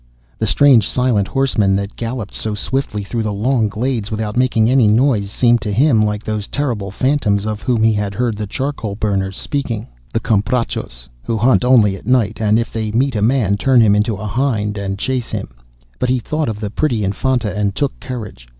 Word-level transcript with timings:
The 0.39 0.47
strange 0.47 0.89
silent 0.89 1.27
horsemen 1.27 1.75
that 1.75 1.95
galloped 1.95 2.33
so 2.33 2.55
swiftly 2.55 3.03
through 3.03 3.21
the 3.21 3.31
long 3.31 3.69
glades 3.69 4.09
without 4.09 4.35
making 4.35 4.67
any 4.67 4.87
noise, 4.87 5.29
seemed 5.29 5.61
to 5.61 5.71
him 5.71 6.03
like 6.03 6.23
those 6.23 6.47
terrible 6.47 6.89
phantoms 6.89 7.45
of 7.45 7.61
whom 7.61 7.83
he 7.83 7.93
had 7.93 8.15
heard 8.15 8.35
the 8.35 8.47
charcoal 8.47 8.95
burners 8.95 9.37
speaking—the 9.37 10.19
Comprachos, 10.19 11.07
who 11.21 11.37
hunt 11.37 11.63
only 11.63 11.95
at 11.95 12.07
night, 12.07 12.41
and 12.41 12.57
if 12.57 12.73
they 12.73 12.91
meet 12.91 13.15
a 13.15 13.21
man, 13.21 13.57
turn 13.57 13.79
him 13.79 13.93
into 13.95 14.15
a 14.15 14.25
hind, 14.25 14.75
and 14.75 14.97
chase 14.97 15.29
him. 15.29 15.49
But 15.99 16.09
he 16.09 16.17
thought 16.17 16.49
of 16.49 16.59
the 16.59 16.71
pretty 16.71 17.03
Infanta, 17.03 17.55
and 17.55 17.75
took 17.75 17.99
courage. 17.99 18.49